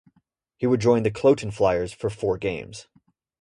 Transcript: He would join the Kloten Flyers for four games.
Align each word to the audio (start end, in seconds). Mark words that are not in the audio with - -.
He 0.57 0.65
would 0.65 0.79
join 0.79 1.03
the 1.03 1.11
Kloten 1.11 1.53
Flyers 1.53 1.93
for 1.93 2.09
four 2.09 2.39
games. 2.39 2.87